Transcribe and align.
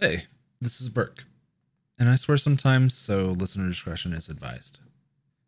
Hey, 0.00 0.26
this 0.60 0.80
is 0.80 0.88
Burk. 0.88 1.24
And 1.98 2.08
I 2.08 2.14
swear 2.14 2.38
sometimes, 2.38 2.94
so 2.94 3.34
listener 3.36 3.66
discretion 3.66 4.12
is 4.12 4.28
advised. 4.28 4.78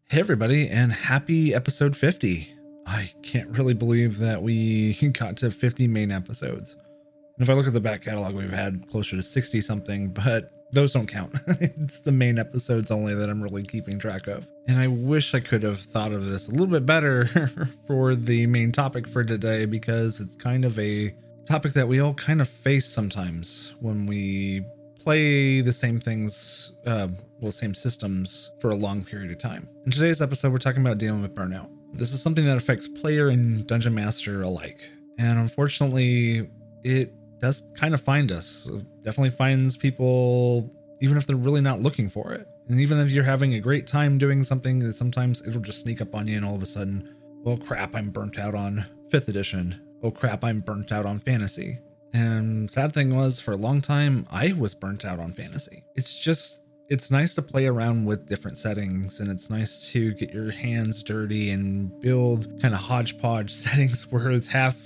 Hey, 0.08 0.18
everybody, 0.18 0.68
and 0.68 0.90
happy 0.90 1.54
episode 1.54 1.96
50. 1.96 2.52
I 2.84 3.12
can't 3.22 3.50
really 3.50 3.74
believe 3.74 4.18
that 4.18 4.42
we 4.42 4.94
got 5.12 5.36
to 5.36 5.52
50 5.52 5.86
main 5.86 6.10
episodes. 6.10 6.74
And 6.74 7.42
if 7.44 7.48
I 7.48 7.52
look 7.52 7.68
at 7.68 7.72
the 7.74 7.80
back 7.80 8.02
catalog, 8.02 8.34
we've 8.34 8.50
had 8.50 8.88
closer 8.90 9.14
to 9.14 9.22
60 9.22 9.60
something, 9.60 10.08
but 10.08 10.66
those 10.72 10.94
don't 10.94 11.06
count. 11.06 11.32
it's 11.60 12.00
the 12.00 12.10
main 12.10 12.36
episodes 12.36 12.90
only 12.90 13.14
that 13.14 13.30
I'm 13.30 13.40
really 13.40 13.62
keeping 13.62 14.00
track 14.00 14.26
of. 14.26 14.48
And 14.66 14.80
I 14.80 14.88
wish 14.88 15.32
I 15.32 15.38
could 15.38 15.62
have 15.62 15.78
thought 15.78 16.10
of 16.10 16.26
this 16.26 16.48
a 16.48 16.50
little 16.50 16.66
bit 16.66 16.84
better 16.84 17.26
for 17.86 18.16
the 18.16 18.48
main 18.48 18.72
topic 18.72 19.06
for 19.06 19.22
today 19.22 19.64
because 19.66 20.18
it's 20.18 20.34
kind 20.34 20.64
of 20.64 20.76
a 20.76 21.14
topic 21.50 21.72
that 21.72 21.88
we 21.88 21.98
all 21.98 22.14
kind 22.14 22.40
of 22.40 22.48
face 22.48 22.86
sometimes 22.86 23.74
when 23.80 24.06
we 24.06 24.64
play 24.96 25.60
the 25.60 25.72
same 25.72 25.98
things, 25.98 26.70
uh, 26.86 27.08
well, 27.40 27.50
same 27.50 27.74
systems 27.74 28.52
for 28.60 28.70
a 28.70 28.76
long 28.76 29.04
period 29.04 29.32
of 29.32 29.38
time. 29.38 29.68
In 29.84 29.90
today's 29.90 30.22
episode, 30.22 30.52
we're 30.52 30.58
talking 30.58 30.80
about 30.80 30.98
dealing 30.98 31.22
with 31.22 31.34
burnout. 31.34 31.68
This 31.92 32.12
is 32.12 32.22
something 32.22 32.44
that 32.44 32.56
affects 32.56 32.86
player 32.86 33.30
and 33.30 33.66
dungeon 33.66 33.92
master 33.92 34.42
alike. 34.42 34.78
And 35.18 35.40
unfortunately, 35.40 36.48
it 36.84 37.12
does 37.40 37.64
kind 37.74 37.94
of 37.94 38.00
find 38.00 38.30
us. 38.30 38.68
It 38.70 39.02
definitely 39.02 39.30
finds 39.30 39.76
people, 39.76 40.72
even 41.00 41.16
if 41.16 41.26
they're 41.26 41.34
really 41.34 41.62
not 41.62 41.82
looking 41.82 42.08
for 42.08 42.32
it. 42.32 42.46
And 42.68 42.78
even 42.78 42.98
if 42.98 43.10
you're 43.10 43.24
having 43.24 43.54
a 43.54 43.60
great 43.60 43.88
time 43.88 44.18
doing 44.18 44.44
something, 44.44 44.92
sometimes 44.92 45.44
it'll 45.44 45.60
just 45.60 45.80
sneak 45.80 46.00
up 46.00 46.14
on 46.14 46.28
you, 46.28 46.36
and 46.36 46.46
all 46.46 46.54
of 46.54 46.62
a 46.62 46.66
sudden, 46.66 47.12
well, 47.42 47.56
crap, 47.56 47.96
I'm 47.96 48.10
burnt 48.10 48.38
out 48.38 48.54
on 48.54 48.84
5th 49.10 49.26
edition 49.26 49.80
oh 50.02 50.10
crap, 50.10 50.44
I'm 50.44 50.60
burnt 50.60 50.92
out 50.92 51.06
on 51.06 51.18
fantasy. 51.18 51.78
And 52.12 52.70
sad 52.70 52.92
thing 52.92 53.14
was, 53.16 53.40
for 53.40 53.52
a 53.52 53.56
long 53.56 53.80
time, 53.80 54.26
I 54.30 54.52
was 54.52 54.74
burnt 54.74 55.04
out 55.04 55.20
on 55.20 55.32
fantasy. 55.32 55.84
It's 55.94 56.16
just, 56.16 56.62
it's 56.88 57.10
nice 57.10 57.34
to 57.36 57.42
play 57.42 57.66
around 57.66 58.04
with 58.04 58.26
different 58.26 58.58
settings 58.58 59.20
and 59.20 59.30
it's 59.30 59.48
nice 59.48 59.88
to 59.90 60.12
get 60.14 60.32
your 60.32 60.50
hands 60.50 61.02
dirty 61.02 61.50
and 61.50 62.00
build 62.00 62.60
kind 62.60 62.74
of 62.74 62.80
hodgepodge 62.80 63.50
settings 63.52 64.10
where 64.10 64.30
it's 64.30 64.48
half 64.48 64.76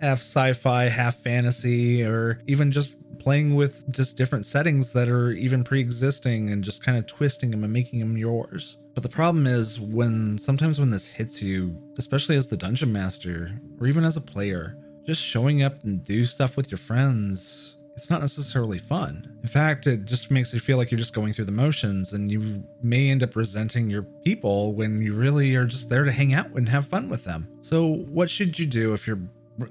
half 0.00 0.20
sci-fi, 0.20 0.88
half 0.88 1.16
fantasy, 1.16 2.04
or 2.04 2.42
even 2.46 2.70
just 2.70 2.96
playing 3.18 3.54
with 3.54 3.90
just 3.90 4.16
different 4.16 4.44
settings 4.44 4.92
that 4.92 5.08
are 5.08 5.30
even 5.30 5.64
pre-existing 5.64 6.50
and 6.50 6.62
just 6.62 6.82
kind 6.82 6.98
of 6.98 7.06
twisting 7.06 7.50
them 7.50 7.64
and 7.64 7.72
making 7.72 8.00
them 8.00 8.16
yours. 8.16 8.76
But 8.94 9.02
the 9.02 9.08
problem 9.08 9.46
is 9.46 9.80
when 9.80 10.38
sometimes 10.38 10.78
when 10.78 10.90
this 10.90 11.06
hits 11.06 11.42
you, 11.42 11.76
especially 11.98 12.36
as 12.36 12.48
the 12.48 12.56
dungeon 12.56 12.92
master 12.92 13.60
or 13.80 13.86
even 13.86 14.04
as 14.04 14.16
a 14.16 14.20
player, 14.20 14.76
just 15.04 15.22
showing 15.22 15.62
up 15.62 15.82
and 15.82 16.02
do 16.04 16.24
stuff 16.24 16.56
with 16.56 16.70
your 16.70 16.78
friends, 16.78 17.76
it's 17.96 18.10
not 18.10 18.20
necessarily 18.20 18.78
fun. 18.78 19.36
In 19.42 19.48
fact, 19.48 19.86
it 19.86 20.04
just 20.04 20.30
makes 20.30 20.52
you 20.54 20.60
feel 20.60 20.76
like 20.76 20.90
you're 20.90 20.98
just 20.98 21.14
going 21.14 21.32
through 21.32 21.44
the 21.44 21.52
motions 21.52 22.12
and 22.12 22.30
you 22.30 22.64
may 22.82 23.10
end 23.10 23.22
up 23.22 23.36
resenting 23.36 23.90
your 23.90 24.02
people 24.02 24.72
when 24.74 25.00
you 25.00 25.14
really 25.14 25.54
are 25.56 25.66
just 25.66 25.90
there 25.90 26.04
to 26.04 26.12
hang 26.12 26.34
out 26.34 26.46
and 26.52 26.68
have 26.68 26.86
fun 26.86 27.08
with 27.08 27.24
them. 27.24 27.48
So, 27.60 27.86
what 27.86 28.30
should 28.30 28.58
you 28.58 28.66
do 28.66 28.94
if 28.94 29.06
you're 29.06 29.20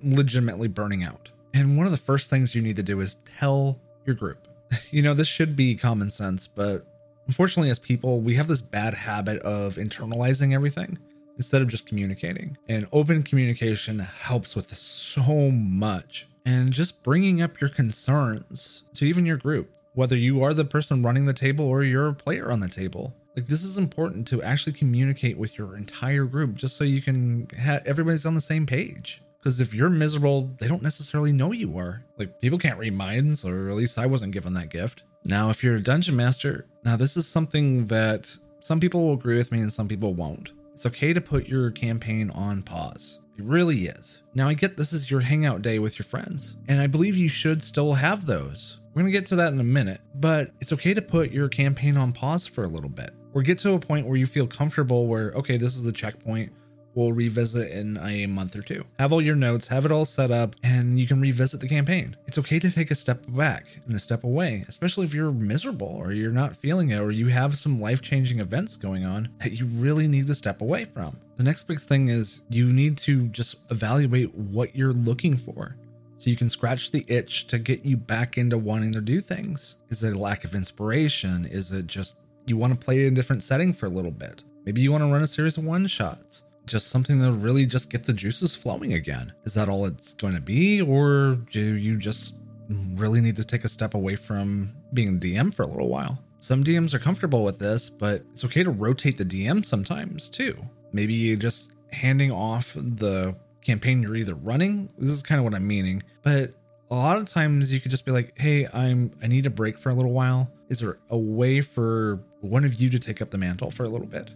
legitimately 0.03 0.67
burning 0.67 1.03
out? 1.03 1.31
And 1.53 1.77
one 1.77 1.85
of 1.85 1.91
the 1.91 1.97
first 1.97 2.29
things 2.29 2.55
you 2.55 2.61
need 2.61 2.77
to 2.77 2.83
do 2.83 2.99
is 3.01 3.17
tell 3.38 3.79
your 4.05 4.16
group. 4.16 4.47
You 4.89 5.03
know, 5.03 5.13
this 5.13 5.27
should 5.27 5.55
be 5.55 5.75
common 5.75 6.09
sense, 6.09 6.47
but 6.47 6.85
Unfortunately, 7.27 7.69
as 7.69 7.79
people, 7.79 8.21
we 8.21 8.35
have 8.35 8.47
this 8.47 8.61
bad 8.61 8.93
habit 8.93 9.41
of 9.41 9.75
internalizing 9.75 10.53
everything 10.53 10.97
instead 11.38 11.61
of 11.61 11.67
just 11.67 11.85
communicating. 11.85 12.57
And 12.67 12.88
open 12.91 13.23
communication 13.23 13.99
helps 13.99 14.55
with 14.55 14.73
so 14.75 15.51
much. 15.51 16.27
And 16.45 16.73
just 16.73 17.03
bringing 17.03 17.41
up 17.41 17.61
your 17.61 17.69
concerns 17.69 18.83
to 18.95 19.05
even 19.05 19.25
your 19.25 19.38
group, 19.38 19.71
whether 19.94 20.17
you 20.17 20.44
are 20.44 20.53
the 20.53 20.66
person 20.66 21.01
running 21.01 21.25
the 21.25 21.33
table 21.33 21.66
or 21.66 21.83
you're 21.83 22.09
a 22.09 22.13
player 22.13 22.51
on 22.51 22.59
the 22.59 22.67
table. 22.67 23.16
Like 23.35 23.47
this 23.47 23.63
is 23.63 23.77
important 23.77 24.27
to 24.27 24.44
actually 24.44 24.73
communicate 24.73 25.38
with 25.38 25.57
your 25.57 25.75
entire 25.75 26.25
group 26.25 26.55
just 26.55 26.75
so 26.75 26.84
you 26.84 27.01
can 27.01 27.47
have 27.57 27.85
everybody's 27.85 28.25
on 28.25 28.35
the 28.35 28.41
same 28.41 28.66
page. 28.66 29.22
Because 29.40 29.59
if 29.59 29.73
you're 29.73 29.90
miserable, 29.90 30.50
they 30.57 30.67
don't 30.67 30.84
necessarily 30.84 31.31
know 31.31 31.51
you 31.51 31.78
are. 31.78 32.03
Like 32.17 32.40
people 32.40 32.59
can't 32.59 32.79
read 32.79 32.94
minds, 32.94 33.44
or 33.44 33.69
at 33.69 33.75
least 33.75 33.97
I 33.97 34.05
wasn't 34.05 34.34
given 34.34 34.53
that 34.53 34.69
gift. 34.69 35.03
Now, 35.25 35.50
if 35.50 35.63
you're 35.63 35.75
a 35.75 35.81
dungeon 35.81 36.16
master, 36.16 36.66
now 36.84 36.95
this 36.95 37.16
is 37.16 37.28
something 37.28 37.88
that 37.88 38.35
some 38.59 38.79
people 38.79 39.07
will 39.07 39.13
agree 39.13 39.38
with 39.38 39.51
me 39.51 39.61
and 39.61 39.72
some 39.72 39.88
people 39.88 40.13
won't. 40.13 40.51
It's 40.73 40.85
okay 40.85 41.13
to 41.13 41.22
put 41.22 41.47
your 41.47 41.72
campaign 41.72 42.29
on 42.31 42.61
pause. 42.61 43.19
It 43.38 43.45
really 43.45 43.85
is. 43.85 44.22
Now, 44.35 44.47
I 44.47 44.53
get 44.53 44.78
this 44.78 44.94
is 44.94 45.09
your 45.09 45.22
hangout 45.22 45.61
day 45.61 45.79
with 45.79 45.97
your 45.97 46.06
friends, 46.06 46.57
and 46.67 46.79
I 46.79 46.88
believe 46.88 47.16
you 47.17 47.29
should 47.29 47.63
still 47.63 47.94
have 47.94 48.25
those. 48.25 48.79
We're 48.94 49.01
going 49.01 49.11
to 49.11 49.17
get 49.17 49.25
to 49.28 49.35
that 49.38 49.53
in 49.53 49.59
a 49.59 49.63
minute, 49.63 50.01
but 50.16 50.51
it's 50.59 50.73
okay 50.73 50.94
to 50.94 51.01
put 51.01 51.31
your 51.31 51.50
campaign 51.50 51.97
on 51.97 52.11
pause 52.11 52.45
for 52.45 52.63
a 52.63 52.67
little 52.67 52.90
bit 52.90 53.11
or 53.34 53.41
get 53.41 53.57
to 53.59 53.73
a 53.73 53.79
point 53.79 54.05
where 54.05 54.17
you 54.17 54.28
feel 54.28 54.45
comfortable 54.45 55.07
where, 55.07 55.31
okay, 55.31 55.57
this 55.57 55.75
is 55.75 55.84
the 55.84 55.91
checkpoint 55.91 56.51
we'll 56.95 57.13
revisit 57.13 57.71
in 57.71 57.97
a 57.97 58.25
month 58.27 58.55
or 58.55 58.61
two. 58.61 58.85
Have 58.99 59.13
all 59.13 59.21
your 59.21 59.35
notes, 59.35 59.67
have 59.67 59.85
it 59.85 59.91
all 59.91 60.05
set 60.05 60.31
up, 60.31 60.55
and 60.63 60.99
you 60.99 61.07
can 61.07 61.21
revisit 61.21 61.59
the 61.59 61.67
campaign. 61.67 62.15
It's 62.27 62.37
okay 62.37 62.59
to 62.59 62.71
take 62.71 62.91
a 62.91 62.95
step 62.95 63.23
back 63.29 63.65
and 63.85 63.95
a 63.95 63.99
step 63.99 64.23
away, 64.23 64.65
especially 64.67 65.05
if 65.05 65.13
you're 65.13 65.31
miserable 65.31 65.87
or 65.87 66.11
you're 66.11 66.31
not 66.31 66.55
feeling 66.55 66.89
it 66.89 66.99
or 66.99 67.11
you 67.11 67.27
have 67.27 67.57
some 67.57 67.79
life 67.79 68.01
changing 68.01 68.39
events 68.39 68.75
going 68.75 69.05
on 69.05 69.29
that 69.39 69.53
you 69.53 69.65
really 69.65 70.07
need 70.07 70.27
to 70.27 70.35
step 70.35 70.61
away 70.61 70.85
from. 70.85 71.19
The 71.37 71.43
next 71.43 71.63
big 71.63 71.79
thing 71.79 72.09
is 72.09 72.43
you 72.49 72.71
need 72.71 72.97
to 72.99 73.27
just 73.27 73.55
evaluate 73.71 74.33
what 74.35 74.75
you're 74.75 74.93
looking 74.93 75.35
for 75.35 75.75
so 76.17 76.29
you 76.29 76.37
can 76.37 76.49
scratch 76.49 76.91
the 76.91 77.03
itch 77.07 77.47
to 77.47 77.59
get 77.59 77.83
you 77.83 77.97
back 77.97 78.37
into 78.37 78.57
wanting 78.57 78.93
to 78.93 79.01
do 79.01 79.19
things. 79.19 79.75
Is 79.89 80.03
it 80.03 80.15
a 80.15 80.19
lack 80.19 80.45
of 80.45 80.55
inspiration? 80.55 81.45
Is 81.45 81.71
it 81.71 81.87
just 81.87 82.17
you 82.45 82.55
want 82.55 82.79
to 82.79 82.85
play 82.85 83.05
in 83.07 83.13
a 83.13 83.15
different 83.15 83.43
setting 83.43 83.73
for 83.73 83.87
a 83.87 83.89
little 83.89 84.11
bit? 84.11 84.43
Maybe 84.65 84.81
you 84.81 84.91
want 84.91 85.03
to 85.03 85.11
run 85.11 85.21
a 85.21 85.27
series 85.27 85.57
of 85.57 85.65
one 85.65 85.87
shots 85.87 86.43
just 86.66 86.90
something 86.90 87.22
to 87.22 87.31
really 87.31 87.66
just 87.66 87.90
get 87.90 88.03
the 88.03 88.13
juices 88.13 88.56
flowing 88.56 88.94
again. 88.94 89.34
Is 89.46 89.53
that 89.53 89.69
all 89.69 89.85
it's 89.85 90.13
going 90.13 90.34
to 90.35 90.41
be, 90.41 90.81
or 90.81 91.35
do 91.51 91.59
you 91.59 91.97
just 91.97 92.35
really 92.69 93.22
need 93.22 93.35
to 93.35 93.44
take 93.44 93.63
a 93.63 93.69
step 93.69 93.94
away 93.94 94.16
from 94.16 94.73
being 94.94 95.19
DM 95.19 95.53
for 95.53 95.63
a 95.63 95.68
little 95.68 95.90
while? 95.90 96.19
Some 96.40 96.63
DMs 96.63 96.94
are 96.94 97.00
comfortable 97.00 97.44
with 97.44 97.59
this, 97.59 97.90
but 97.90 98.23
it's 98.31 98.44
okay 98.46 98.63
to 98.63 98.72
rotate 98.72 99.18
the 99.18 99.25
DM 99.25 99.66
sometimes 99.66 100.29
too. 100.29 100.57
Maybe 100.91 101.35
just 101.38 101.72
handing 101.91 102.31
off 102.31 102.73
the 102.73 103.35
campaign 103.62 104.02
you're 104.02 104.16
either 104.16 104.35
running. 104.35 104.90
This 104.97 105.09
is 105.09 105.23
kind 105.23 105.40
of 105.40 105.46
what 105.46 105.53
I'm 105.53 105.66
meaning, 105.66 106.03
but 106.22 106.53
a 106.91 106.96
lot 106.96 107.18
of 107.18 107.28
times 107.28 107.73
you 107.73 107.79
could 107.79 107.91
just 107.91 108.06
be 108.06 108.12
like, 108.12 108.38
"Hey, 108.38 108.68
I'm 108.73 109.12
I 109.22 109.28
need 109.28 109.46
a 109.46 109.50
break 109.50 109.78
for 109.78 109.90
a 109.90 109.96
little 109.96 110.12
while. 110.12 110.52
Is 110.69 110.79
there 110.79 111.00
a 111.09 111.18
way 111.18 111.62
for 111.62 112.19
one 112.41 112.66
of 112.66 112.75
you 112.75 112.90
to 112.90 113.00
take 113.00 113.22
up 113.22 113.31
the 113.31 113.38
mantle 113.38 113.72
for 113.72 113.84
a 113.84 113.90
little 113.90 114.07
bit?" 114.07 114.31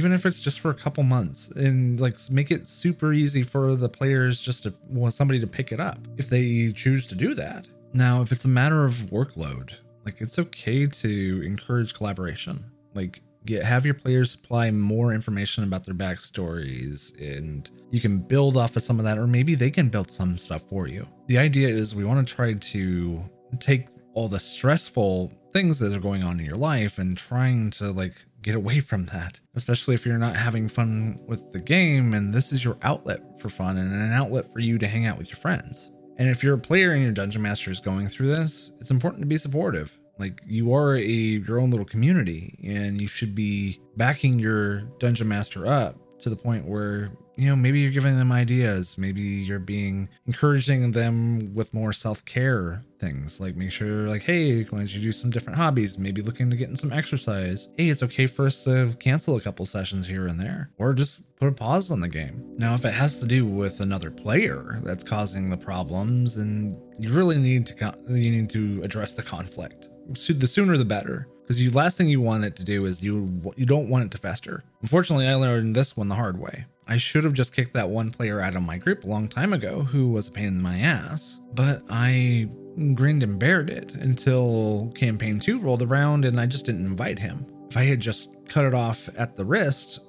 Even 0.00 0.12
if 0.12 0.24
it's 0.24 0.40
just 0.40 0.60
for 0.60 0.70
a 0.70 0.74
couple 0.74 1.02
months 1.02 1.50
and 1.50 2.00
like 2.00 2.16
make 2.30 2.50
it 2.50 2.66
super 2.66 3.12
easy 3.12 3.42
for 3.42 3.76
the 3.76 3.86
players 3.86 4.40
just 4.40 4.62
to 4.62 4.72
want 4.88 5.12
somebody 5.12 5.38
to 5.38 5.46
pick 5.46 5.72
it 5.72 5.78
up 5.78 5.98
if 6.16 6.30
they 6.30 6.72
choose 6.72 7.06
to 7.06 7.14
do 7.14 7.34
that. 7.34 7.68
Now 7.92 8.22
if 8.22 8.32
it's 8.32 8.46
a 8.46 8.48
matter 8.48 8.86
of 8.86 8.94
workload 9.12 9.74
like 10.06 10.22
it's 10.22 10.38
okay 10.38 10.86
to 10.86 11.42
encourage 11.44 11.92
collaboration. 11.92 12.64
Like 12.94 13.20
get 13.44 13.62
have 13.62 13.84
your 13.84 13.92
players 13.92 14.30
supply 14.30 14.70
more 14.70 15.12
information 15.12 15.64
about 15.64 15.84
their 15.84 15.94
backstories 15.94 17.12
and 17.20 17.68
you 17.90 18.00
can 18.00 18.20
build 18.20 18.56
off 18.56 18.74
of 18.76 18.82
some 18.82 18.98
of 18.98 19.04
that 19.04 19.18
or 19.18 19.26
maybe 19.26 19.54
they 19.54 19.70
can 19.70 19.90
build 19.90 20.10
some 20.10 20.38
stuff 20.38 20.62
for 20.62 20.88
you. 20.88 21.06
The 21.26 21.36
idea 21.36 21.68
is 21.68 21.94
we 21.94 22.06
want 22.06 22.26
to 22.26 22.34
try 22.34 22.54
to 22.54 23.22
take 23.58 23.88
all 24.14 24.28
the 24.28 24.40
stressful 24.40 25.30
things 25.52 25.78
that 25.78 25.94
are 25.94 26.00
going 26.00 26.22
on 26.22 26.38
in 26.38 26.46
your 26.46 26.56
life 26.56 26.98
and 26.98 27.16
trying 27.16 27.70
to 27.70 27.92
like 27.92 28.14
get 28.42 28.54
away 28.54 28.80
from 28.90 29.06
that, 29.06 29.40
especially 29.54 29.94
if 29.94 30.06
you're 30.06 30.18
not 30.18 30.36
having 30.36 30.68
fun 30.68 31.20
with 31.26 31.52
the 31.52 31.60
game 31.60 32.14
and 32.14 32.32
this 32.32 32.52
is 32.52 32.64
your 32.64 32.76
outlet 32.82 33.20
for 33.40 33.48
fun 33.48 33.76
and 33.76 33.92
an 33.92 34.12
outlet 34.12 34.52
for 34.52 34.60
you 34.60 34.78
to 34.78 34.86
hang 34.86 35.06
out 35.06 35.18
with 35.18 35.30
your 35.30 35.38
friends. 35.38 35.90
And 36.18 36.28
if 36.28 36.42
you're 36.42 36.54
a 36.54 36.58
player 36.58 36.92
and 36.92 37.02
your 37.02 37.12
dungeon 37.12 37.42
master 37.42 37.70
is 37.70 37.80
going 37.80 38.08
through 38.08 38.28
this, 38.28 38.72
it's 38.80 38.90
important 38.90 39.22
to 39.22 39.26
be 39.26 39.38
supportive. 39.38 39.96
Like 40.18 40.42
you 40.46 40.74
are 40.74 40.96
a 40.96 41.00
your 41.00 41.58
own 41.58 41.70
little 41.70 41.86
community 41.86 42.58
and 42.62 43.00
you 43.00 43.08
should 43.08 43.34
be 43.34 43.80
backing 43.96 44.38
your 44.38 44.82
dungeon 44.98 45.28
master 45.28 45.66
up 45.66 45.96
to 46.22 46.30
the 46.30 46.36
point 46.36 46.66
where 46.66 47.10
you 47.40 47.46
know, 47.46 47.56
maybe 47.56 47.80
you're 47.80 47.90
giving 47.90 48.18
them 48.18 48.32
ideas. 48.32 48.98
Maybe 48.98 49.22
you're 49.22 49.58
being 49.58 50.10
encouraging 50.26 50.92
them 50.92 51.54
with 51.54 51.72
more 51.72 51.90
self 51.90 52.22
care 52.26 52.84
things. 52.98 53.40
Like 53.40 53.56
make 53.56 53.72
sure, 53.72 54.08
like, 54.08 54.22
hey, 54.22 54.62
why 54.64 54.78
don't 54.78 54.94
you 54.94 55.00
do 55.00 55.10
some 55.10 55.30
different 55.30 55.56
hobbies? 55.56 55.96
Maybe 55.96 56.20
looking 56.20 56.50
to 56.50 56.56
get 56.56 56.68
in 56.68 56.76
some 56.76 56.92
exercise. 56.92 57.68
Hey, 57.78 57.88
it's 57.88 58.02
okay 58.02 58.26
for 58.26 58.44
us 58.44 58.64
to 58.64 58.94
cancel 59.00 59.36
a 59.36 59.40
couple 59.40 59.64
sessions 59.64 60.06
here 60.06 60.26
and 60.26 60.38
there, 60.38 60.70
or 60.76 60.92
just 60.92 61.34
put 61.36 61.48
a 61.48 61.52
pause 61.52 61.90
on 61.90 62.00
the 62.00 62.08
game. 62.08 62.44
Now, 62.58 62.74
if 62.74 62.84
it 62.84 62.92
has 62.92 63.20
to 63.20 63.26
do 63.26 63.46
with 63.46 63.80
another 63.80 64.10
player 64.10 64.78
that's 64.82 65.02
causing 65.02 65.48
the 65.48 65.56
problems, 65.56 66.36
and 66.36 66.78
you 66.98 67.10
really 67.10 67.38
need 67.38 67.64
to 67.68 67.94
you 68.08 68.30
need 68.30 68.50
to 68.50 68.82
address 68.82 69.14
the 69.14 69.22
conflict. 69.22 69.88
So 70.14 70.32
the 70.32 70.46
sooner 70.46 70.76
the 70.76 70.84
better 70.84 71.28
because 71.42 71.58
the 71.58 71.68
last 71.70 71.96
thing 71.96 72.08
you 72.08 72.20
want 72.20 72.44
it 72.44 72.54
to 72.56 72.64
do 72.64 72.86
is 72.86 73.02
you 73.02 73.42
you 73.56 73.66
don't 73.66 73.88
want 73.88 74.04
it 74.04 74.10
to 74.12 74.18
fester. 74.18 74.62
Unfortunately, 74.82 75.26
I 75.26 75.34
learned 75.34 75.74
this 75.74 75.96
one 75.96 76.08
the 76.08 76.14
hard 76.14 76.38
way. 76.38 76.66
I 76.86 76.96
should 76.96 77.24
have 77.24 77.34
just 77.34 77.54
kicked 77.54 77.72
that 77.72 77.90
one 77.90 78.10
player 78.10 78.40
out 78.40 78.56
of 78.56 78.62
my 78.62 78.78
group 78.78 79.04
a 79.04 79.08
long 79.08 79.28
time 79.28 79.52
ago 79.52 79.82
who 79.82 80.08
was 80.10 80.28
a 80.28 80.32
pain 80.32 80.46
in 80.46 80.62
my 80.62 80.78
ass, 80.78 81.40
but 81.54 81.82
I 81.90 82.48
grinned 82.94 83.22
and 83.22 83.38
bared 83.38 83.68
it 83.68 83.94
until 83.94 84.92
campaign 84.94 85.40
two 85.40 85.58
rolled 85.58 85.82
around 85.82 86.24
and 86.24 86.40
I 86.40 86.46
just 86.46 86.66
didn't 86.66 86.86
invite 86.86 87.18
him. 87.18 87.46
If 87.68 87.76
I 87.76 87.82
had 87.82 88.00
just 88.00 88.34
cut 88.48 88.64
it 88.64 88.74
off 88.74 89.08
at 89.16 89.36
the 89.36 89.44
wrist, 89.44 90.00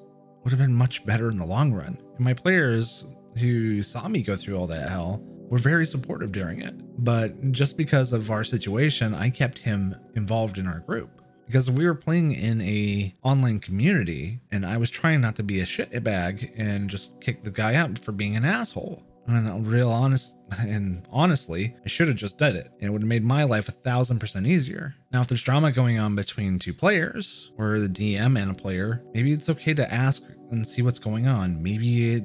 would 0.44 0.52
have 0.52 0.60
been 0.60 0.74
much 0.74 1.06
better 1.06 1.30
in 1.30 1.38
the 1.38 1.46
long 1.46 1.74
run. 1.74 1.98
And 2.16 2.20
my 2.20 2.34
players 2.34 3.06
who 3.38 3.84
saw 3.84 4.08
me 4.08 4.22
go 4.22 4.36
through 4.36 4.58
all 4.58 4.68
that 4.68 4.90
hell 4.90 5.22
were 5.50 5.60
very 5.60 5.86
supportive 5.86 6.32
during 6.32 6.62
it. 6.62 6.74
But 7.02 7.52
just 7.52 7.78
because 7.78 8.14
of 8.14 8.30
our 8.30 8.44
situation, 8.44 9.16
I 9.16 9.32
kept 9.32 9.58
him 9.58 9.96
involved 10.16 10.60
in 10.60 10.68
our 10.68 10.80
group 10.80 11.10
because 11.48 11.70
we 11.70 11.86
were 11.86 11.96
playing 11.96 12.34
in 12.34 12.62
a 12.62 13.14
online 13.24 13.60
community 13.60 14.40
and 14.52 14.66
I 14.66 14.78
was 14.78 14.92
trying 14.92 15.20
not 15.20 15.36
to 15.38 15.44
be 15.44 15.62
a 15.62 15.66
shitbag 15.66 16.54
and 16.56 16.90
just 16.90 17.20
kick 17.20 17.44
the 17.44 17.50
guy 17.50 17.74
out 17.74 17.98
for 17.98 18.12
being 18.12 18.36
an 18.36 18.46
asshole. 18.46 19.04
And 19.28 19.68
real 19.68 19.90
honest 19.90 20.36
and 20.60 21.08
honestly, 21.12 21.76
I 21.84 21.88
should 21.88 22.08
have 22.08 22.18
just 22.18 22.38
did 22.38 22.56
it. 22.56 22.72
And 22.80 22.84
it 22.84 22.92
would 22.92 23.02
have 23.02 23.10
made 23.10 23.24
my 23.24 23.46
life 23.46 23.68
a 23.68 23.72
thousand 23.72 24.20
percent 24.20 24.46
easier. 24.46 24.94
Now, 25.12 25.22
if 25.22 25.28
there's 25.28 25.44
drama 25.44 25.72
going 25.72 25.98
on 25.98 26.16
between 26.16 26.60
two 26.60 26.74
players 26.74 27.52
or 27.58 27.80
the 27.80 27.90
DM 27.90 28.40
and 28.40 28.52
a 28.52 28.54
player, 28.54 29.04
maybe 29.14 29.32
it's 29.32 29.50
okay 29.50 29.74
to 29.74 29.92
ask 29.92 30.24
and 30.52 30.68
see 30.68 30.84
what's 30.84 31.00
going 31.00 31.28
on. 31.28 31.64
Maybe 31.64 32.14
it 32.14 32.24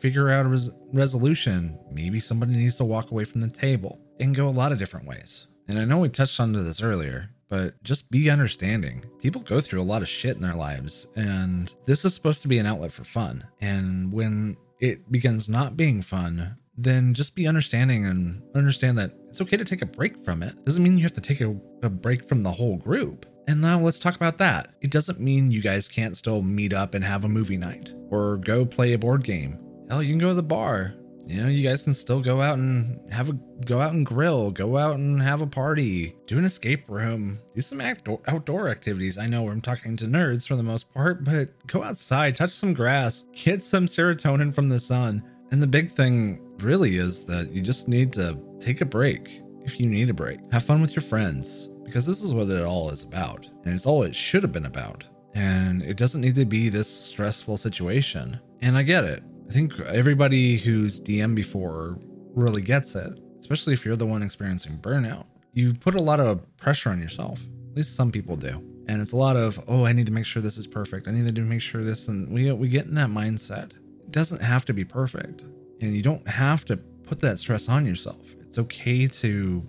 figure 0.00 0.30
out 0.30 0.46
a 0.46 0.48
res- 0.48 0.70
resolution. 0.92 1.78
Maybe 1.90 2.20
somebody 2.20 2.52
needs 2.52 2.76
to 2.76 2.84
walk 2.84 3.10
away 3.10 3.24
from 3.24 3.40
the 3.40 3.48
table. 3.48 4.00
It 4.18 4.24
can 4.24 4.32
go 4.32 4.48
a 4.48 4.50
lot 4.50 4.72
of 4.72 4.78
different 4.78 5.06
ways. 5.06 5.46
And 5.68 5.78
I 5.78 5.84
know 5.84 5.98
we 5.98 6.08
touched 6.08 6.40
on 6.40 6.52
this 6.52 6.82
earlier, 6.82 7.30
but 7.48 7.82
just 7.82 8.10
be 8.10 8.30
understanding. 8.30 9.04
People 9.20 9.42
go 9.42 9.60
through 9.60 9.80
a 9.80 9.84
lot 9.84 10.02
of 10.02 10.08
shit 10.08 10.36
in 10.36 10.42
their 10.42 10.54
lives, 10.54 11.06
and 11.16 11.72
this 11.84 12.04
is 12.04 12.14
supposed 12.14 12.42
to 12.42 12.48
be 12.48 12.58
an 12.58 12.66
outlet 12.66 12.92
for 12.92 13.04
fun. 13.04 13.46
And 13.60 14.12
when 14.12 14.56
it 14.80 15.10
begins 15.10 15.48
not 15.48 15.76
being 15.76 16.02
fun, 16.02 16.56
then 16.76 17.12
just 17.12 17.34
be 17.34 17.46
understanding 17.46 18.06
and 18.06 18.42
understand 18.54 18.96
that 18.98 19.12
it's 19.28 19.40
okay 19.40 19.56
to 19.56 19.64
take 19.64 19.82
a 19.82 19.86
break 19.86 20.24
from 20.24 20.42
it. 20.42 20.64
Doesn't 20.64 20.82
mean 20.82 20.96
you 20.96 21.02
have 21.02 21.12
to 21.14 21.20
take 21.20 21.40
a, 21.40 21.56
a 21.82 21.88
break 21.88 22.24
from 22.28 22.42
the 22.42 22.52
whole 22.52 22.76
group. 22.76 23.26
And 23.48 23.60
now 23.60 23.80
let's 23.80 23.98
talk 23.98 24.14
about 24.14 24.38
that. 24.38 24.74
It 24.80 24.90
doesn't 24.90 25.20
mean 25.20 25.50
you 25.50 25.62
guys 25.62 25.88
can't 25.88 26.16
still 26.16 26.42
meet 26.42 26.72
up 26.72 26.94
and 26.94 27.02
have 27.04 27.24
a 27.24 27.28
movie 27.28 27.56
night 27.56 27.94
or 28.10 28.36
go 28.38 28.64
play 28.64 28.92
a 28.92 28.98
board 28.98 29.24
game. 29.24 29.58
Hell, 29.88 30.02
you 30.02 30.10
can 30.10 30.18
go 30.18 30.28
to 30.28 30.34
the 30.34 30.42
bar. 30.42 30.94
You 31.28 31.42
know, 31.42 31.48
you 31.48 31.62
guys 31.62 31.82
can 31.82 31.92
still 31.92 32.20
go 32.20 32.40
out 32.40 32.56
and 32.56 33.12
have 33.12 33.28
a 33.28 33.34
go 33.66 33.82
out 33.82 33.92
and 33.92 34.06
grill, 34.06 34.50
go 34.50 34.78
out 34.78 34.94
and 34.94 35.20
have 35.20 35.42
a 35.42 35.46
party, 35.46 36.16
do 36.26 36.38
an 36.38 36.46
escape 36.46 36.88
room, 36.88 37.38
do 37.54 37.60
some 37.60 37.82
outdoor, 37.82 38.20
outdoor 38.26 38.70
activities. 38.70 39.18
I 39.18 39.26
know 39.26 39.46
I'm 39.50 39.60
talking 39.60 39.94
to 39.98 40.06
nerds 40.06 40.48
for 40.48 40.56
the 40.56 40.62
most 40.62 40.90
part, 40.94 41.24
but 41.24 41.50
go 41.66 41.82
outside, 41.82 42.34
touch 42.34 42.52
some 42.52 42.72
grass, 42.72 43.26
get 43.34 43.62
some 43.62 43.84
serotonin 43.84 44.54
from 44.54 44.70
the 44.70 44.80
sun. 44.80 45.22
And 45.50 45.62
the 45.62 45.66
big 45.66 45.92
thing 45.92 46.40
really 46.60 46.96
is 46.96 47.24
that 47.24 47.52
you 47.52 47.60
just 47.60 47.88
need 47.88 48.10
to 48.14 48.38
take 48.58 48.80
a 48.80 48.86
break 48.86 49.42
if 49.64 49.78
you 49.78 49.86
need 49.86 50.08
a 50.08 50.14
break. 50.14 50.40
Have 50.50 50.62
fun 50.62 50.80
with 50.80 50.96
your 50.96 51.02
friends 51.02 51.68
because 51.84 52.06
this 52.06 52.22
is 52.22 52.32
what 52.32 52.48
it 52.48 52.64
all 52.64 52.88
is 52.88 53.02
about. 53.02 53.46
And 53.66 53.74
it's 53.74 53.84
all 53.84 54.02
it 54.02 54.16
should 54.16 54.44
have 54.44 54.52
been 54.52 54.64
about. 54.64 55.04
And 55.34 55.82
it 55.82 55.98
doesn't 55.98 56.22
need 56.22 56.36
to 56.36 56.46
be 56.46 56.70
this 56.70 56.88
stressful 56.88 57.58
situation. 57.58 58.40
And 58.62 58.78
I 58.78 58.82
get 58.82 59.04
it. 59.04 59.22
I 59.48 59.52
think 59.52 59.80
everybody 59.80 60.58
who's 60.58 61.00
DM 61.00 61.34
before 61.34 61.98
really 62.34 62.60
gets 62.60 62.94
it, 62.94 63.18
especially 63.40 63.72
if 63.72 63.82
you're 63.82 63.96
the 63.96 64.04
one 64.04 64.22
experiencing 64.22 64.76
burnout. 64.76 65.24
You 65.54 65.72
put 65.72 65.94
a 65.94 66.02
lot 66.02 66.20
of 66.20 66.44
pressure 66.58 66.90
on 66.90 67.00
yourself. 67.00 67.40
At 67.70 67.76
least 67.76 67.96
some 67.96 68.12
people 68.12 68.36
do. 68.36 68.62
And 68.88 69.00
it's 69.00 69.12
a 69.12 69.16
lot 69.16 69.36
of, 69.36 69.58
oh, 69.66 69.86
I 69.86 69.92
need 69.92 70.04
to 70.04 70.12
make 70.12 70.26
sure 70.26 70.42
this 70.42 70.58
is 70.58 70.66
perfect. 70.66 71.08
I 71.08 71.12
need 71.12 71.34
to 71.34 71.40
make 71.42 71.62
sure 71.62 71.82
this 71.82 72.08
and 72.08 72.28
we 72.28 72.52
we 72.52 72.68
get 72.68 72.86
in 72.86 72.94
that 72.96 73.08
mindset. 73.08 73.72
It 73.72 74.10
doesn't 74.10 74.42
have 74.42 74.66
to 74.66 74.74
be 74.74 74.84
perfect. 74.84 75.42
And 75.80 75.96
you 75.96 76.02
don't 76.02 76.28
have 76.28 76.66
to 76.66 76.76
put 76.76 77.20
that 77.20 77.38
stress 77.38 77.70
on 77.70 77.86
yourself. 77.86 78.22
It's 78.40 78.58
okay 78.58 79.06
to 79.06 79.66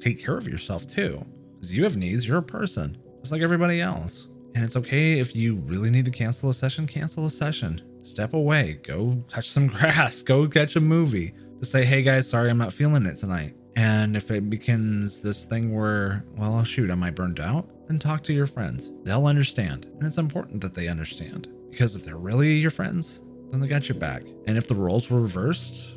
take 0.00 0.24
care 0.24 0.38
of 0.38 0.48
yourself 0.48 0.88
too. 0.88 1.24
Because 1.54 1.76
you 1.76 1.84
have 1.84 1.96
needs, 1.96 2.26
you're 2.26 2.38
a 2.38 2.42
person, 2.42 2.96
just 3.20 3.30
like 3.30 3.42
everybody 3.42 3.80
else. 3.80 4.26
And 4.54 4.64
it's 4.64 4.76
okay 4.76 5.18
if 5.20 5.34
you 5.34 5.56
really 5.56 5.90
need 5.90 6.04
to 6.06 6.10
cancel 6.10 6.50
a 6.50 6.54
session, 6.54 6.86
cancel 6.86 7.26
a 7.26 7.30
session. 7.30 7.82
Step 8.02 8.34
away, 8.34 8.80
go 8.82 9.22
touch 9.28 9.48
some 9.48 9.66
grass, 9.68 10.22
go 10.22 10.48
catch 10.48 10.76
a 10.76 10.80
movie. 10.80 11.32
Just 11.58 11.72
say, 11.72 11.84
hey 11.84 12.02
guys, 12.02 12.28
sorry, 12.28 12.50
I'm 12.50 12.58
not 12.58 12.72
feeling 12.72 13.06
it 13.06 13.18
tonight. 13.18 13.54
And 13.76 14.16
if 14.16 14.30
it 14.30 14.50
becomes 14.50 15.20
this 15.20 15.44
thing 15.44 15.74
where, 15.74 16.24
well, 16.36 16.64
shoot, 16.64 16.90
am 16.90 17.02
I 17.02 17.10
burned 17.10 17.40
out? 17.40 17.68
Then 17.86 17.98
talk 17.98 18.22
to 18.24 18.32
your 18.32 18.46
friends. 18.46 18.90
They'll 19.04 19.26
understand. 19.26 19.84
And 19.84 20.04
it's 20.04 20.18
important 20.18 20.60
that 20.62 20.74
they 20.74 20.88
understand. 20.88 21.48
Because 21.70 21.94
if 21.94 22.04
they're 22.04 22.16
really 22.16 22.54
your 22.54 22.70
friends, 22.70 23.22
then 23.50 23.60
they 23.60 23.68
got 23.68 23.88
your 23.88 23.98
back. 23.98 24.22
And 24.46 24.58
if 24.58 24.66
the 24.66 24.74
roles 24.74 25.08
were 25.10 25.20
reversed, 25.20 25.96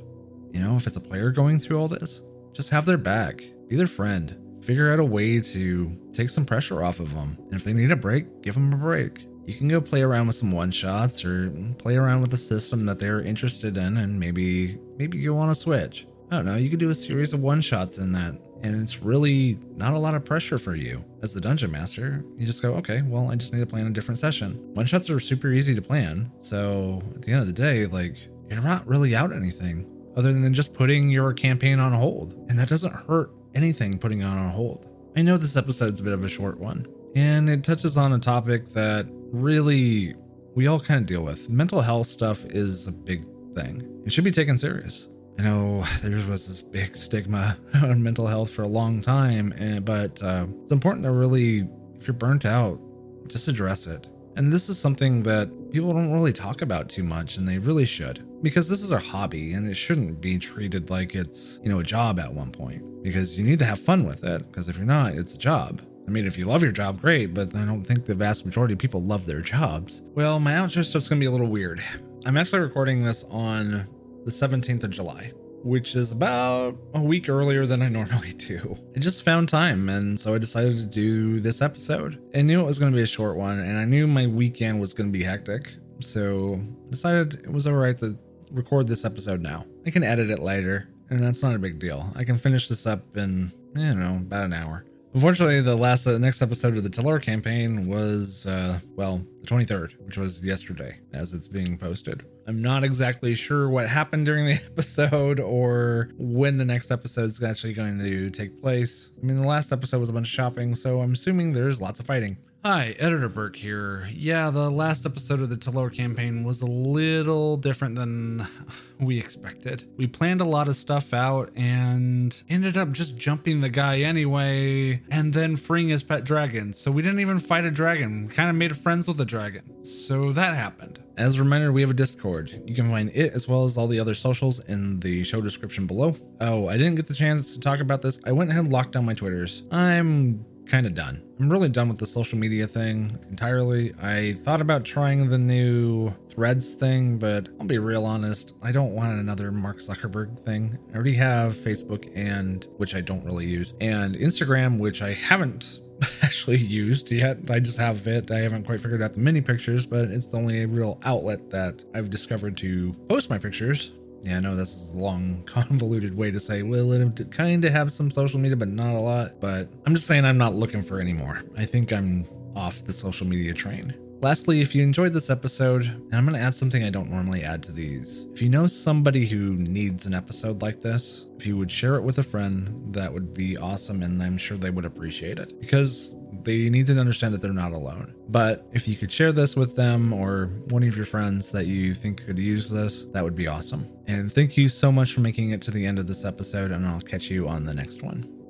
you 0.51 0.61
know, 0.61 0.75
if 0.75 0.85
it's 0.85 0.95
a 0.95 1.01
player 1.01 1.31
going 1.31 1.59
through 1.59 1.79
all 1.79 1.87
this, 1.87 2.21
just 2.53 2.69
have 2.69 2.85
their 2.85 2.97
back. 2.97 3.43
Be 3.67 3.75
their 3.75 3.87
friend 3.87 4.37
figure 4.63 4.91
out 4.91 4.99
a 4.99 5.03
way 5.03 5.39
to 5.39 5.97
take 6.13 6.29
some 6.29 6.45
pressure 6.45 6.83
off 6.83 6.99
of 6.99 7.13
them. 7.13 7.37
And 7.45 7.53
if 7.53 7.63
they 7.63 7.73
need 7.73 7.91
a 7.91 7.95
break, 7.95 8.41
give 8.41 8.55
them 8.55 8.73
a 8.73 8.77
break. 8.77 9.25
You 9.45 9.53
can 9.53 9.67
go 9.67 9.81
play 9.81 10.01
around 10.01 10.27
with 10.27 10.37
some 10.37 10.51
one 10.51 10.71
shots 10.71 11.25
or 11.25 11.49
play 11.77 11.95
around 11.95 12.21
with 12.21 12.33
a 12.33 12.37
system 12.37 12.85
that 12.85 12.97
they're 12.97 13.21
interested 13.21 13.77
in 13.77 13.97
and 13.97 14.17
maybe 14.17 14.79
maybe 14.97 15.17
you 15.17 15.33
want 15.33 15.51
to 15.51 15.55
switch. 15.55 16.07
I 16.31 16.37
don't 16.37 16.45
know, 16.45 16.55
you 16.55 16.69
could 16.69 16.79
do 16.79 16.89
a 16.89 16.95
series 16.95 17.33
of 17.33 17.41
one 17.41 17.59
shots 17.59 17.97
in 17.97 18.13
that 18.13 18.35
and 18.63 18.81
it's 18.81 19.03
really 19.03 19.59
not 19.75 19.93
a 19.93 19.99
lot 19.99 20.15
of 20.15 20.23
pressure 20.23 20.57
for 20.57 20.75
you 20.75 21.03
as 21.21 21.33
the 21.33 21.41
dungeon 21.41 21.71
master. 21.71 22.23
You 22.37 22.45
just 22.45 22.61
go, 22.61 22.73
okay, 22.75 23.01
well, 23.01 23.29
I 23.29 23.35
just 23.35 23.53
need 23.53 23.59
to 23.59 23.65
plan 23.65 23.87
a 23.87 23.91
different 23.91 24.19
session. 24.19 24.53
One 24.73 24.85
shots 24.85 25.09
are 25.09 25.19
super 25.19 25.49
easy 25.49 25.75
to 25.75 25.81
plan. 25.81 26.31
So 26.39 27.01
at 27.13 27.23
the 27.23 27.33
end 27.33 27.41
of 27.41 27.47
the 27.47 27.53
day, 27.53 27.85
like, 27.85 28.15
you're 28.49 28.61
not 28.61 28.87
really 28.87 29.15
out 29.15 29.33
anything 29.33 29.85
other 30.15 30.31
than 30.31 30.53
just 30.53 30.73
putting 30.73 31.09
your 31.09 31.33
campaign 31.33 31.79
on 31.79 31.91
hold. 31.91 32.33
And 32.47 32.57
that 32.57 32.69
doesn't 32.69 32.93
hurt 32.93 33.31
anything 33.55 33.97
putting 33.97 34.21
it 34.21 34.25
on 34.25 34.49
hold. 34.49 34.87
I 35.15 35.21
know 35.21 35.37
this 35.37 35.55
episode's 35.55 35.99
a 35.99 36.03
bit 36.03 36.13
of 36.13 36.23
a 36.23 36.29
short 36.29 36.59
one, 36.59 36.87
and 37.15 37.49
it 37.49 37.63
touches 37.63 37.97
on 37.97 38.13
a 38.13 38.19
topic 38.19 38.73
that 38.73 39.05
really 39.31 40.15
we 40.55 40.67
all 40.67 40.79
kind 40.79 40.99
of 40.99 41.05
deal 41.05 41.23
with. 41.23 41.49
Mental 41.49 41.81
health 41.81 42.07
stuff 42.07 42.45
is 42.45 42.87
a 42.87 42.91
big 42.91 43.25
thing. 43.55 44.01
It 44.05 44.11
should 44.11 44.23
be 44.23 44.31
taken 44.31 44.57
serious. 44.57 45.07
I 45.39 45.43
know 45.43 45.83
there 46.03 46.11
was 46.29 46.47
this 46.47 46.61
big 46.61 46.95
stigma 46.95 47.57
on 47.75 48.01
mental 48.03 48.27
health 48.27 48.51
for 48.51 48.63
a 48.63 48.67
long 48.67 49.01
time, 49.01 49.81
but 49.83 50.21
uh, 50.21 50.45
it's 50.63 50.71
important 50.71 51.05
to 51.05 51.11
really, 51.11 51.67
if 51.95 52.07
you're 52.07 52.13
burnt 52.13 52.45
out, 52.45 52.79
just 53.27 53.47
address 53.47 53.87
it. 53.87 54.07
And 54.35 54.51
this 54.51 54.69
is 54.69 54.79
something 54.79 55.23
that 55.23 55.71
people 55.71 55.93
don't 55.93 56.11
really 56.11 56.33
talk 56.33 56.61
about 56.61 56.89
too 56.89 57.03
much, 57.03 57.37
and 57.37 57.47
they 57.47 57.59
really 57.59 57.85
should. 57.85 58.27
Because 58.41 58.67
this 58.67 58.81
is 58.81 58.91
our 58.91 58.99
hobby, 58.99 59.53
and 59.53 59.67
it 59.67 59.75
shouldn't 59.75 60.19
be 60.19 60.37
treated 60.37 60.89
like 60.89 61.15
it's, 61.15 61.59
you 61.63 61.69
know, 61.69 61.79
a 61.79 61.83
job 61.83 62.19
at 62.19 62.33
one 62.33 62.51
point 62.51 62.83
because 63.03 63.37
you 63.37 63.43
need 63.43 63.59
to 63.59 63.65
have 63.65 63.79
fun 63.79 64.05
with 64.05 64.23
it. 64.23 64.49
Because 64.51 64.67
if 64.67 64.75
you're 64.77 64.85
not, 64.85 65.13
it's 65.13 65.35
a 65.35 65.39
job. 65.39 65.81
I 66.07 66.11
mean, 66.11 66.25
if 66.25 66.37
you 66.37 66.45
love 66.45 66.63
your 66.63 66.71
job, 66.71 66.99
great, 66.99 67.33
but 67.33 67.55
I 67.55 67.65
don't 67.65 67.85
think 67.85 68.05
the 68.05 68.15
vast 68.15 68.45
majority 68.45 68.73
of 68.73 68.79
people 68.79 69.01
love 69.01 69.25
their 69.25 69.41
jobs. 69.41 70.01
Well, 70.15 70.39
my 70.39 70.53
outro 70.53 70.83
stuff's 70.83 71.07
gonna 71.07 71.19
be 71.19 71.27
a 71.27 71.31
little 71.31 71.47
weird. 71.47 71.81
I'm 72.25 72.35
actually 72.35 72.59
recording 72.59 73.03
this 73.03 73.23
on 73.29 73.85
the 74.25 74.31
17th 74.31 74.83
of 74.83 74.89
July, 74.89 75.31
which 75.63 75.95
is 75.95 76.11
about 76.11 76.77
a 76.93 77.01
week 77.01 77.29
earlier 77.29 77.65
than 77.65 77.81
I 77.81 77.89
normally 77.89 78.33
do. 78.37 78.77
I 78.95 78.99
just 78.99 79.23
found 79.23 79.49
time, 79.49 79.89
and 79.89 80.19
so 80.19 80.35
I 80.35 80.37
decided 80.37 80.77
to 80.77 80.85
do 80.85 81.39
this 81.39 81.61
episode. 81.61 82.21
I 82.35 82.41
knew 82.41 82.59
it 82.59 82.65
was 82.65 82.79
gonna 82.79 82.95
be 82.95 83.03
a 83.03 83.07
short 83.07 83.37
one, 83.37 83.59
and 83.59 83.77
I 83.77 83.85
knew 83.85 84.07
my 84.07 84.27
weekend 84.27 84.79
was 84.79 84.93
gonna 84.93 85.11
be 85.11 85.23
hectic, 85.23 85.73
so 85.99 86.61
I 86.87 86.89
decided 86.89 87.35
it 87.35 87.51
was 87.51 87.65
alright 87.67 87.97
to 87.99 88.17
record 88.51 88.87
this 88.87 89.05
episode 89.05 89.41
now. 89.41 89.65
I 89.85 89.89
can 89.89 90.03
edit 90.03 90.29
it 90.29 90.39
later 90.39 90.89
and 91.09 91.23
that's 91.23 91.43
not 91.43 91.55
a 91.55 91.59
big 91.59 91.79
deal. 91.79 92.11
I 92.15 92.23
can 92.23 92.37
finish 92.37 92.67
this 92.67 92.87
up 92.87 93.17
in, 93.17 93.51
you 93.75 93.93
know, 93.93 94.17
about 94.21 94.45
an 94.45 94.53
hour. 94.53 94.85
Unfortunately, 95.13 95.61
the 95.61 95.75
last 95.75 96.07
uh, 96.07 96.17
next 96.17 96.41
episode 96.41 96.75
of 96.75 96.83
the 96.83 96.89
Tellur 96.89 97.21
campaign 97.21 97.85
was, 97.87 98.47
uh, 98.47 98.79
well, 98.95 99.21
the 99.41 99.47
23rd, 99.47 100.03
which 100.05 100.17
was 100.17 100.43
yesterday 100.43 100.99
as 101.13 101.33
it's 101.33 101.47
being 101.47 101.77
posted. 101.77 102.25
I'm 102.47 102.63
not 102.63 102.83
exactly 102.83 103.35
sure 103.35 103.69
what 103.69 103.87
happened 103.87 104.25
during 104.25 104.45
the 104.45 104.53
episode 104.65 105.39
or 105.39 106.09
when 106.17 106.57
the 106.57 106.65
next 106.65 106.89
episode 106.89 107.25
is 107.25 107.43
actually 107.43 107.73
going 107.73 107.99
to 107.99 108.31
take 108.31 108.59
place. 108.59 109.11
I 109.21 109.25
mean, 109.25 109.39
the 109.39 109.45
last 109.45 109.71
episode 109.71 109.99
was 109.99 110.09
a 110.09 110.13
bunch 110.13 110.27
of 110.27 110.33
shopping, 110.33 110.73
so 110.73 111.01
I'm 111.01 111.13
assuming 111.13 111.53
there's 111.53 111.79
lots 111.79 111.99
of 111.99 112.07
fighting. 112.07 112.35
Hi, 112.65 112.95
Editor 112.97 113.27
Burk 113.27 113.57
here. 113.57 114.07
Yeah, 114.13 114.49
the 114.49 114.71
last 114.71 115.05
episode 115.05 115.41
of 115.41 115.49
the 115.49 115.57
Tellur 115.57 115.93
campaign 115.93 116.45
was 116.45 116.61
a 116.61 116.65
little 116.65 117.57
different 117.57 117.95
than 117.95 118.47
we 119.01 119.19
expected. 119.19 119.83
We 119.97 120.07
planned 120.07 120.39
a 120.39 120.45
lot 120.45 120.69
of 120.69 120.77
stuff 120.77 121.13
out 121.13 121.51
and 121.57 122.41
ended 122.47 122.77
up 122.77 122.93
just 122.93 123.17
jumping 123.17 123.59
the 123.59 123.67
guy 123.67 123.99
anyway 123.99 125.01
and 125.11 125.33
then 125.33 125.57
freeing 125.57 125.89
his 125.89 126.03
pet 126.03 126.23
dragon. 126.23 126.71
So 126.71 126.89
we 126.89 127.01
didn't 127.01 127.19
even 127.19 127.39
fight 127.39 127.65
a 127.65 127.71
dragon. 127.71 128.27
We 128.27 128.33
kind 128.33 128.49
of 128.49 128.55
made 128.55 128.77
friends 128.77 129.09
with 129.09 129.17
the 129.17 129.25
dragon. 129.25 129.83
So 129.83 130.31
that 130.31 130.55
happened. 130.55 131.03
As 131.17 131.39
a 131.39 131.43
reminder, 131.43 131.73
we 131.73 131.81
have 131.81 131.89
a 131.89 131.93
Discord. 131.93 132.63
You 132.65 132.75
can 132.75 132.89
find 132.89 133.11
it 133.13 133.33
as 133.33 133.45
well 133.45 133.65
as 133.65 133.77
all 133.77 133.87
the 133.87 133.99
other 133.99 134.15
socials 134.15 134.61
in 134.61 135.01
the 135.01 135.25
show 135.25 135.41
description 135.41 135.85
below. 135.85 136.15
Oh, 136.39 136.69
I 136.69 136.77
didn't 136.77 136.95
get 136.95 137.07
the 137.07 137.13
chance 137.13 137.53
to 137.55 137.59
talk 137.59 137.81
about 137.81 138.01
this. 138.01 138.21
I 138.25 138.31
went 138.31 138.51
ahead 138.51 138.63
and 138.63 138.71
locked 138.71 138.93
down 138.93 139.03
my 139.03 139.15
Twitters. 139.15 139.63
I'm 139.69 140.45
kind 140.67 140.85
of 140.85 140.93
done. 140.93 141.21
I'm 141.39 141.49
really 141.49 141.69
done 141.69 141.89
with 141.89 141.97
the 141.97 142.05
social 142.05 142.37
media 142.37 142.67
thing 142.67 143.17
entirely. 143.29 143.93
I 144.01 144.33
thought 144.43 144.61
about 144.61 144.83
trying 144.83 145.29
the 145.29 145.37
new 145.37 146.13
threads 146.29 146.73
thing, 146.73 147.17
but 147.17 147.49
I'll 147.59 147.67
be 147.67 147.77
real 147.77 148.05
honest, 148.05 148.55
I 148.61 148.71
don't 148.71 148.93
want 148.93 149.11
another 149.19 149.51
Mark 149.51 149.79
Zuckerberg 149.79 150.43
thing. 150.45 150.77
I 150.91 150.95
already 150.95 151.13
have 151.15 151.55
Facebook 151.55 152.11
and 152.15 152.67
which 152.77 152.95
I 152.95 153.01
don't 153.01 153.23
really 153.25 153.45
use, 153.45 153.73
and 153.81 154.15
Instagram, 154.15 154.79
which 154.79 155.01
I 155.01 155.13
haven't 155.13 155.81
actually 156.21 156.57
used 156.57 157.11
yet. 157.11 157.37
I 157.49 157.59
just 157.59 157.77
have 157.77 158.07
it. 158.07 158.31
I 158.31 158.39
haven't 158.39 158.63
quite 158.65 158.81
figured 158.81 159.01
out 159.01 159.13
the 159.13 159.19
mini 159.19 159.41
pictures, 159.41 159.85
but 159.85 160.05
it's 160.05 160.27
the 160.27 160.37
only 160.37 160.65
real 160.65 160.99
outlet 161.03 161.49
that 161.51 161.83
I've 161.93 162.09
discovered 162.09 162.57
to 162.57 162.93
post 163.09 163.29
my 163.29 163.37
pictures. 163.37 163.91
Yeah, 164.23 164.37
I 164.37 164.39
know 164.39 164.55
this 164.55 164.73
is 164.73 164.93
a 164.93 164.97
long, 164.97 165.43
convoluted 165.45 166.15
way 166.15 166.31
to 166.31 166.39
say, 166.39 166.63
well, 166.63 166.91
it 166.93 167.31
kind 167.31 167.65
of 167.65 167.71
have 167.71 167.91
some 167.91 168.09
social 168.09 168.39
media, 168.39 168.55
but 168.55 168.69
not 168.69 168.95
a 168.95 168.99
lot. 168.99 169.39
But 169.41 169.67
I'm 169.85 169.93
just 169.93 170.07
saying 170.07 170.25
I'm 170.25 170.37
not 170.37 170.55
looking 170.55 170.81
for 170.81 170.99
any 170.99 171.13
more. 171.13 171.41
I 171.57 171.65
think 171.65 171.91
I'm 171.91 172.25
off 172.55 172.85
the 172.85 172.93
social 172.93 173.27
media 173.27 173.53
train. 173.53 173.93
Lastly, 174.23 174.61
if 174.61 174.73
you 174.73 174.83
enjoyed 174.83 175.11
this 175.11 175.29
episode, 175.29 175.83
and 175.83 176.15
I'm 176.15 176.25
going 176.25 176.39
to 176.39 176.41
add 176.41 176.55
something 176.55 176.81
I 176.81 176.89
don't 176.89 177.11
normally 177.11 177.43
add 177.43 177.61
to 177.63 177.73
these. 177.73 178.25
If 178.31 178.41
you 178.41 178.47
know 178.47 178.67
somebody 178.67 179.25
who 179.25 179.55
needs 179.55 180.05
an 180.05 180.13
episode 180.13 180.61
like 180.61 180.81
this, 180.81 181.25
if 181.37 181.45
you 181.45 181.57
would 181.57 181.69
share 181.69 181.95
it 181.95 182.03
with 182.03 182.19
a 182.19 182.23
friend, 182.23 182.93
that 182.93 183.11
would 183.11 183.33
be 183.33 183.57
awesome. 183.57 184.01
And 184.01 184.23
I'm 184.23 184.37
sure 184.37 184.55
they 184.55 184.69
would 184.69 184.85
appreciate 184.85 185.39
it 185.39 185.59
because 185.59 186.15
they 186.43 186.69
need 186.69 186.87
to 186.87 186.97
understand 186.97 187.33
that 187.33 187.41
they're 187.41 187.51
not 187.51 187.73
alone. 187.73 188.15
But 188.29 188.65
if 188.71 188.87
you 188.87 188.95
could 188.95 189.11
share 189.11 189.33
this 189.33 189.57
with 189.57 189.75
them 189.75 190.13
or 190.13 190.45
one 190.69 190.83
of 190.83 190.95
your 190.95 191.05
friends 191.05 191.51
that 191.51 191.65
you 191.65 191.93
think 191.93 192.25
could 192.25 192.39
use 192.39 192.69
this, 192.69 193.03
that 193.07 193.25
would 193.25 193.35
be 193.35 193.47
awesome. 193.47 193.85
And 194.07 194.31
thank 194.31 194.55
you 194.55 194.69
so 194.69 194.89
much 194.89 195.11
for 195.11 195.19
making 195.19 195.51
it 195.51 195.61
to 195.63 195.71
the 195.71 195.85
end 195.85 195.99
of 195.99 196.07
this 196.07 196.23
episode, 196.23 196.71
and 196.71 196.87
I'll 196.87 197.01
catch 197.01 197.29
you 197.29 197.49
on 197.49 197.65
the 197.65 197.73
next 197.73 198.01
one. 198.01 198.42